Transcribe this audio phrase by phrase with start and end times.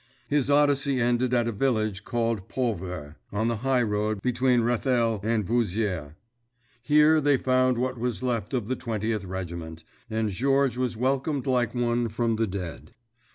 [0.29, 6.13] His Odyssey ended at a village called Pauvres on the highroad between Rethel and Vouziers.
[6.81, 11.75] Here they found what was left of the Twentieth Regiment, and Georges was welcomed like
[11.75, 12.95] one from the dead.